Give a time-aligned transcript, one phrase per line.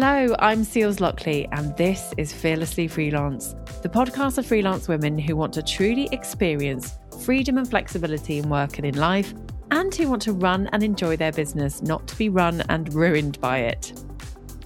[0.00, 5.34] Hello, I'm Seals Lockley, and this is Fearlessly Freelance, the podcast of freelance women who
[5.34, 9.34] want to truly experience freedom and flexibility in work and in life,
[9.72, 13.40] and who want to run and enjoy their business, not to be run and ruined
[13.40, 13.92] by it.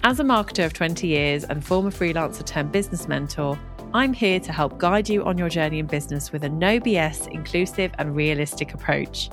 [0.03, 3.57] As a marketer of 20 years and former freelancer turned business mentor,
[3.91, 7.27] I'm here to help guide you on your journey in business with a no BS,
[7.31, 9.31] inclusive, and realistic approach.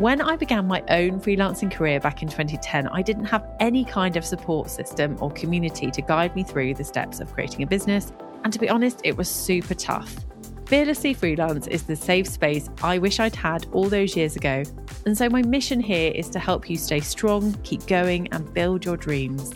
[0.00, 4.16] When I began my own freelancing career back in 2010, I didn't have any kind
[4.16, 8.10] of support system or community to guide me through the steps of creating a business.
[8.42, 10.16] And to be honest, it was super tough.
[10.64, 14.62] Fearlessly Freelance is the safe space I wish I'd had all those years ago.
[15.04, 18.86] And so my mission here is to help you stay strong, keep going, and build
[18.86, 19.52] your dreams.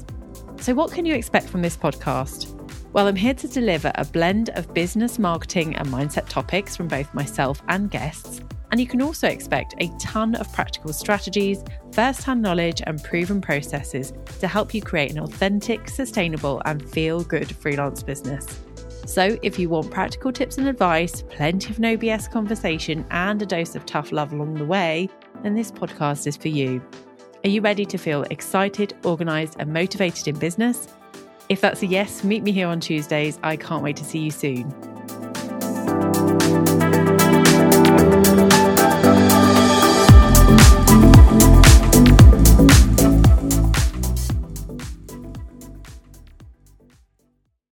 [0.61, 2.53] So, what can you expect from this podcast?
[2.93, 7.15] Well, I'm here to deliver a blend of business, marketing, and mindset topics from both
[7.15, 11.63] myself and guests and you can also expect a ton of practical strategies,
[11.93, 17.23] first hand knowledge, and proven processes to help you create an authentic, sustainable, and feel
[17.23, 18.47] good freelance business.
[19.07, 23.47] So, if you want practical tips and advice, plenty of no BS conversation, and a
[23.47, 25.09] dose of tough love along the way,
[25.43, 26.83] then this podcast is for you.
[27.45, 30.89] Are you ready to feel excited, organised, and motivated in business?
[31.51, 33.39] If that's a yes, meet me here on Tuesdays.
[33.43, 34.94] I can't wait to see you soon.